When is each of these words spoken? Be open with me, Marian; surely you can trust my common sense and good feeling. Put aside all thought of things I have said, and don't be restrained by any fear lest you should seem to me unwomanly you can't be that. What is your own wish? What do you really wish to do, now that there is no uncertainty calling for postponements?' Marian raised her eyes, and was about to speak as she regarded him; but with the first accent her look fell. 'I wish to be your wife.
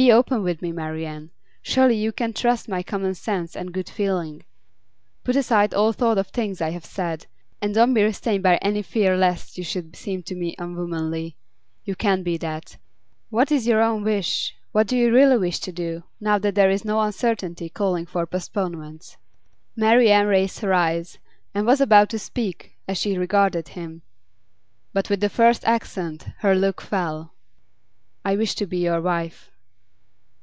Be 0.00 0.10
open 0.10 0.42
with 0.42 0.60
me, 0.60 0.72
Marian; 0.72 1.30
surely 1.62 1.94
you 1.94 2.10
can 2.10 2.32
trust 2.32 2.68
my 2.68 2.82
common 2.82 3.14
sense 3.14 3.54
and 3.54 3.72
good 3.72 3.88
feeling. 3.88 4.42
Put 5.22 5.36
aside 5.36 5.72
all 5.72 5.92
thought 5.92 6.18
of 6.18 6.26
things 6.26 6.60
I 6.60 6.70
have 6.70 6.84
said, 6.84 7.28
and 7.62 7.72
don't 7.72 7.94
be 7.94 8.02
restrained 8.02 8.42
by 8.42 8.56
any 8.56 8.82
fear 8.82 9.16
lest 9.16 9.56
you 9.56 9.62
should 9.62 9.94
seem 9.94 10.24
to 10.24 10.34
me 10.34 10.56
unwomanly 10.58 11.36
you 11.84 11.94
can't 11.94 12.24
be 12.24 12.36
that. 12.38 12.76
What 13.30 13.52
is 13.52 13.68
your 13.68 13.82
own 13.82 14.02
wish? 14.02 14.56
What 14.72 14.88
do 14.88 14.96
you 14.96 15.12
really 15.12 15.38
wish 15.38 15.60
to 15.60 15.70
do, 15.70 16.02
now 16.18 16.38
that 16.38 16.56
there 16.56 16.70
is 16.70 16.84
no 16.84 16.98
uncertainty 17.00 17.68
calling 17.68 18.04
for 18.04 18.26
postponements?' 18.26 19.16
Marian 19.76 20.26
raised 20.26 20.58
her 20.58 20.74
eyes, 20.74 21.18
and 21.54 21.66
was 21.68 21.80
about 21.80 22.10
to 22.10 22.18
speak 22.18 22.76
as 22.88 22.98
she 22.98 23.16
regarded 23.16 23.68
him; 23.68 24.02
but 24.92 25.08
with 25.08 25.20
the 25.20 25.28
first 25.30 25.64
accent 25.64 26.26
her 26.40 26.56
look 26.56 26.80
fell. 26.80 27.32
'I 28.24 28.34
wish 28.38 28.56
to 28.56 28.66
be 28.66 28.78
your 28.78 29.00
wife. 29.00 29.52